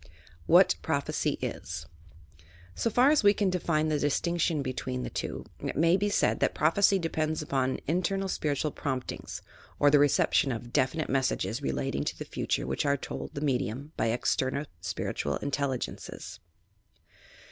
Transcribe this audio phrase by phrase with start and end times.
[0.47, 1.85] WHAT PBOPHECY IS
[2.73, 6.39] So far as we can define the distinction between the two, it may be said
[6.39, 9.43] that prophecy depends upon in ternal spiritual promptings,
[9.77, 13.59] or the reception of definite messages relating to the future which are told the me
[13.59, 16.39] dium by external spiritual intelligences.